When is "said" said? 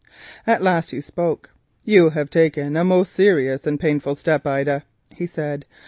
5.27-5.63